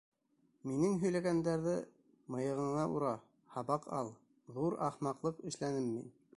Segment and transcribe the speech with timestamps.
[0.69, 1.73] Мин һөйләгәндәрҙе
[2.37, 3.13] мыйығыңа ура,
[3.59, 4.13] һабаҡ ал,
[4.59, 6.13] ҙур ахмаҡлыҡ эшләнем мин.